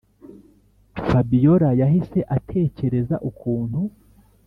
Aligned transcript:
fabiora 1.07 1.69
yahise 1.81 2.19
atekereza 2.35 3.15
ukuntu 3.29 3.79